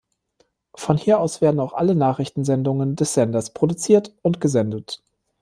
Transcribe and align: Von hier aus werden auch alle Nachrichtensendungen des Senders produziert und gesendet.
Von 0.73 0.97
hier 0.97 1.19
aus 1.19 1.41
werden 1.41 1.59
auch 1.59 1.73
alle 1.73 1.93
Nachrichtensendungen 1.93 2.95
des 2.95 3.13
Senders 3.13 3.51
produziert 3.53 4.15
und 4.23 4.41
gesendet. 4.41 5.03